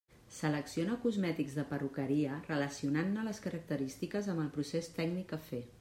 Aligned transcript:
Selecciona 0.35 0.95
cosmètics 1.03 1.57
de 1.59 1.65
perruqueria 1.73 2.39
relacionant-ne 2.49 3.27
les 3.29 3.45
característiques 3.47 4.33
amb 4.35 4.45
el 4.47 4.53
procés 4.59 4.93
tècnic 4.99 5.37
a 5.41 5.43
fer. 5.51 5.65